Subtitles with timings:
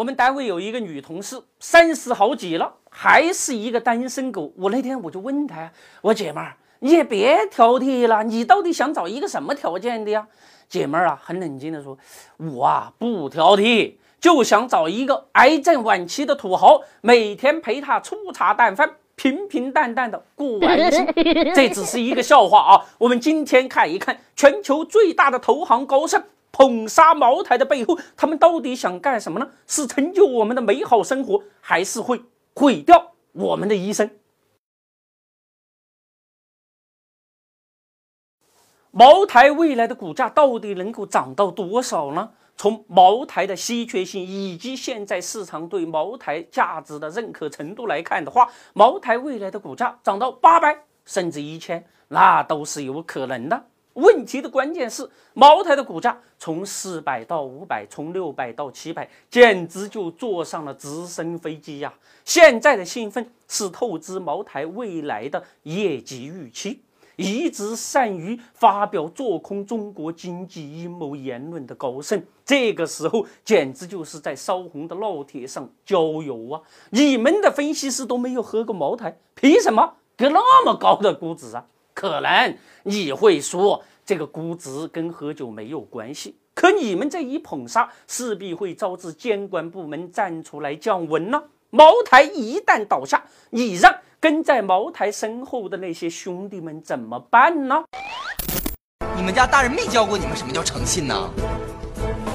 [0.00, 4.50] 我们单位有一个女同事，三十好几了，还是一个单身狗。
[4.56, 10.26] 我那天我就问她，我姐们儿，你也别挑剔了，你到底想找一个什么条件的呀？
[10.70, 11.98] 姐们儿啊，很冷静的说，
[12.38, 21.06] 我啊不挑剔，就想找一个癌症晚期的土豪，每天陪他粗茶淡饭，平平淡淡的过完一生。
[21.54, 22.86] 这只是一个笑话啊！
[22.96, 26.22] 我们今天看一看全球最大的投行高盛。
[26.52, 29.50] 捧杀茅台的背后，他们到底想干什么呢？
[29.66, 32.22] 是成就我们的美好生活，还是会
[32.54, 34.10] 毁掉我们的一生？
[38.90, 42.32] 茅台未来的股价到底能够涨到多少呢？
[42.56, 50.76] 从茅台的稀缺性以及现在市场对茅台价值的认可程度来看的话，茅台未来的股价涨到八百
[51.06, 53.64] 甚至一千，那都是有可能的。
[54.00, 61.92] 问题的关键是，茅台的股价从四百到五百，从六百到七百，简直就坐上了直升飞机呀！
[62.24, 66.80] 现在的兴奋是透支茅台未来的业绩预期。
[67.16, 76.62] 一直善于发表做空中国经济阴谋言论的高盛，这个时候简直就是在烧红的烙铁上浇油啊！
[76.88, 81.66] 你们的分析师都没有喝过茅台，凭什么给那么高的估值啊？
[81.92, 83.84] 可能你会说。
[84.10, 91.40] 这个估值跟喝酒没有关系，可你们这一捧杀，势必会招致监管部门站出来降温呢。
[91.70, 97.84] 茅台一旦倒下，你让跟在茅台身后的那些兄弟们怎么办呢？
[99.14, 101.30] 你们家大人没教过你们什么叫诚信呢？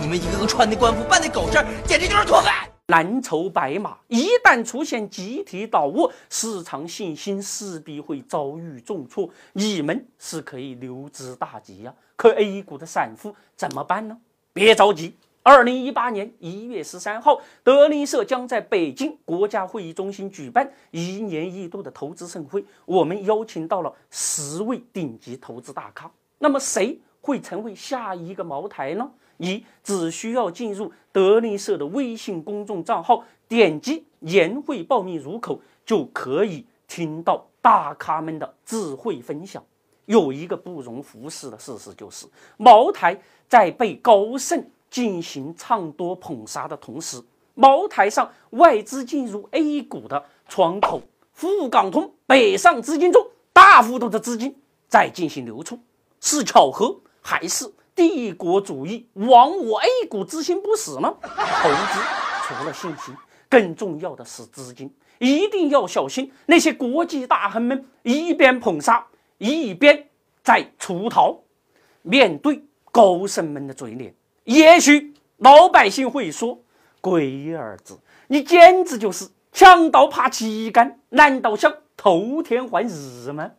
[0.00, 2.73] 你们一个个穿的官服，办的狗事，简直就是土匪。
[2.88, 9.26] 蓝筹白马一旦出现集体倒卧，市场信心势必会遭遇重挫。
[9.54, 14.18] 你们是可以留之大吉呀，可 A 股的散户怎么办呢？
[14.52, 26.10] 别着急，二零一八年一月十三号，德林社将在北京国家会议中心举办一年一度的投资盛会，我们邀请到了十位顶级投资大咖。
[26.38, 29.10] 那么谁会成为下一个茅台呢？
[29.38, 39.64] 你只需要进入德林社的微信公众账号，点击年会报名入口，就可以听到大咖们的智慧分享。
[40.04, 42.26] 有一个不容忽视的事实，就是
[42.58, 43.18] 茅台
[43.48, 47.18] 在被高盛进行唱多捧杀的同时，
[47.54, 51.00] 茅台上外资进入 A 股的窗口
[51.34, 54.54] 沪港通、北上资金中，大幅度的资金
[54.88, 55.78] 在进行流出，
[56.20, 57.64] 是巧合还是？
[57.96, 61.16] 帝国主义亡我 A 股之心不死呢？
[61.22, 62.00] 投资
[62.42, 63.14] 除了信心，
[63.48, 69.06] 更重要的是资金，一定要小心那些国际大亨们一边捧杀，
[69.38, 70.08] 一边
[70.42, 71.38] 在出逃。
[72.02, 76.60] 面对高僧们的嘴脸，也许老百姓会说
[77.00, 77.96] ：“龟儿子，
[78.26, 83.52] 你简直就是强盗爬旗杆，难道想偷天换日吗？”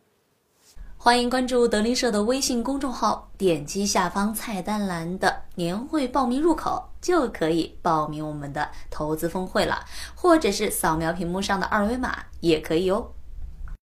[1.06, 9.84] 欢迎关注德林社的微信公众号，点击下方菜单栏的年会报名入口，就可以报名我们的投资峰会了，
[10.16, 13.12] 或者是扫描屏幕上的二维码也可以哦。